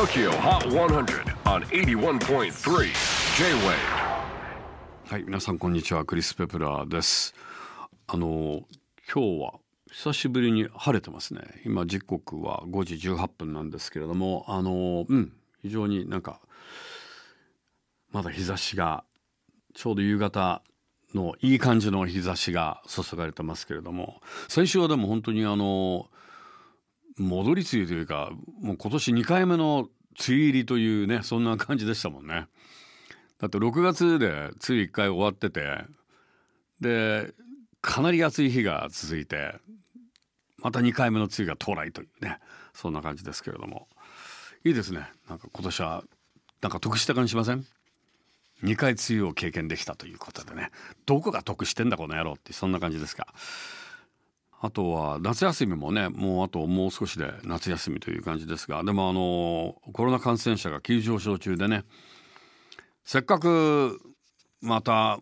[0.00, 2.84] TOKYO HOT 100 on 81.3
[3.36, 3.74] J-WAVE
[5.10, 7.34] はい、皆さんこんにちは、クリス・ペプラーです。
[8.06, 8.62] あの
[9.12, 9.52] 今日は
[9.92, 11.42] 久しぶりに晴れてますね。
[11.66, 16.40] 今時刻は5時18分なんですけれども、あのうん非常になんか
[18.10, 19.04] まだ日差しが
[19.74, 20.62] ちょうど夕方
[21.14, 26.08] のいい感じの日差しが注がれてますけれども、先週はでも本当にあの
[27.20, 29.88] 戻り梅雨というか、もう今年2回目の
[30.18, 32.46] 梅雨入りというね、そんな感じでしたもんね。
[33.40, 35.84] だって6月で梅雨1回終わってて
[36.80, 37.32] で
[37.80, 39.54] かなり暑い日が続いて
[40.58, 42.38] また2回目の梅雨が到来というね
[42.74, 43.88] そんな感じですけれども。
[44.62, 45.08] いいですね。
[45.26, 46.04] なんか今年は
[46.60, 47.64] なんか得した感じしません
[48.62, 50.70] ？2回梅雨を経験できたということでね。
[51.06, 53.26] どこが得してんだこの野郎ってそんな感じですか。
[54.62, 61.84] あとは夏休みもねもうあともう少しで夏休みという感じですがでもあのコロナ感染者が急上昇中でね
[63.04, 63.98] せっかく
[64.60, 65.18] また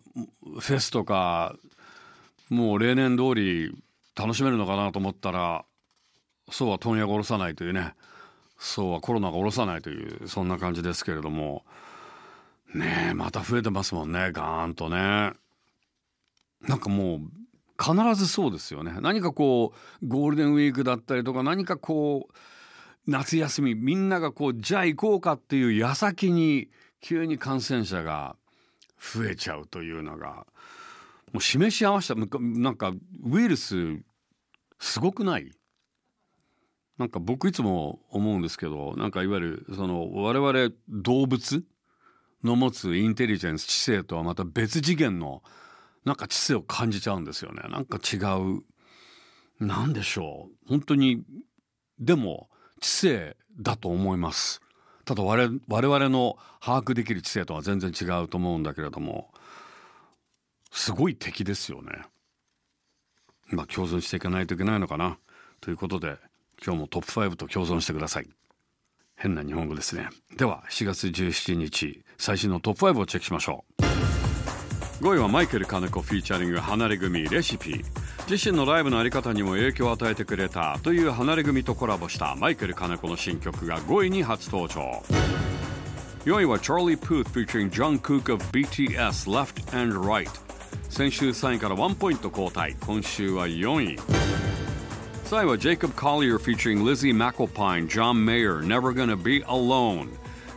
[0.59, 1.55] フェスとか
[2.49, 3.71] もう例年通り
[4.15, 5.63] 楽しめるのかなと思ったら
[6.51, 7.93] そうは問屋が下ろさないというね
[8.57, 11.63] そうはコロナが下ろさないというそんな感じですけれども
[12.75, 15.31] ねえまた増えてますもんねガーンとね。
[16.67, 17.19] なんかもう
[17.81, 18.93] 必ずそうですよね。
[18.99, 22.33] 何かこうゴールデンウィークだったりとか何かこう
[23.07, 28.35] 夏休みみんながこうじゃあ行こうかっていう矢先に急に感染者が
[28.99, 30.45] 増えちゃうというのが
[31.31, 32.91] もう示し合わせたなんか
[33.23, 34.01] ウイルス
[34.79, 35.51] すごくない？
[36.97, 41.63] なんか僕いつも思うんですけどなんかいわゆるその我々動物
[42.43, 45.41] の持つインテリジェンス知性とはまた別次元の
[46.09, 48.63] なんか知性を感じちゃうんですよねなんか違う
[49.63, 51.21] なんでしょう本当に
[51.99, 52.49] でも
[52.81, 54.59] 知性だと思います
[55.05, 59.29] ただ我我々の把握できる知性とは全然違うと思うんだけれども
[60.71, 61.91] すごい敵ですよね。
[63.47, 65.17] まあ共存していかないといけないのかな
[65.61, 66.17] ということで
[66.63, 68.29] 今日もトップ5と共存してください。
[69.15, 70.09] 変な日本語ですね。
[70.37, 73.78] では7月17日最新のトップ5をチェックしましょう。
[74.99, 77.85] 5位はマイケル・カネコフィーチャリング離れ組レシピ。
[78.29, 85.01] 自身のライブのあり方にも影響を与えてくれたという離れ組とコラボしたマイケル・カネコの新曲が5位に初登場。
[86.25, 89.97] 4位はチャーリー・プーフィーチャリング・ジョン・クーク BTS Left and
[90.89, 92.75] 先週3位からワンポイント交代。
[92.85, 93.97] 今週は4位。
[95.23, 99.45] 3位はジェイコブ・コリアー featuring リジー・マカルパイン・ジョン・メイヤー Never Gonna Be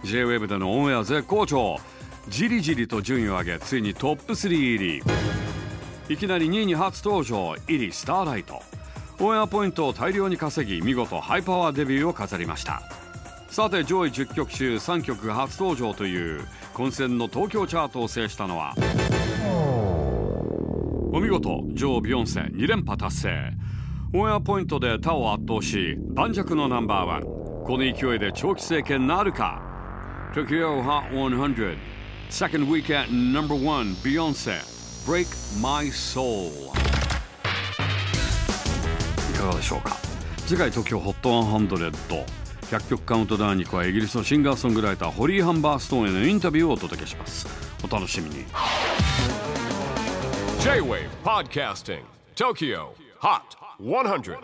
[0.03, 1.79] J-WAVE でのオンエア絶好調。
[2.29, 5.03] じりじりと順位を上げついにトップ3入り。
[6.09, 8.63] いきなり2位に初登場入り Starlight。
[9.21, 12.83] オンエアポイントを大量に稼ぎ見事ハイパワーデビューを飾りました。
[13.49, 18.75] さて上位10曲中3曲が初登場という混戦の東京チャートを制したのは
[21.13, 23.53] お見事女王ビヨンセ2連覇達成。
[24.15, 27.23] オンエアポイントで他を圧倒し盤石のナンバーワン。
[27.23, 29.61] この勢いで長期政権なるか
[30.35, 31.77] ？Tokyo Hot 100
[32.33, 34.57] Second weekend number one Beyonce
[35.05, 35.29] Break
[35.61, 36.49] My Soul
[39.31, 39.99] いかがでしょうか
[40.47, 42.25] 次回 TOKYOHOT100
[42.71, 47.47] 100曲カウントダウンに加えイギリスのシンガーソングライターホリー・ハンバーストーンへのインタビューをお届けします
[47.85, 48.47] お楽しみに
[50.63, 52.01] J-WAVE PODCASTING
[52.35, 52.87] TOKYO
[53.21, 53.43] HOT
[53.79, 54.39] 100